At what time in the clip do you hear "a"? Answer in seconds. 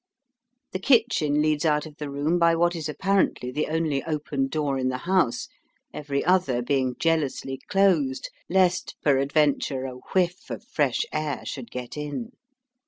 9.85-9.99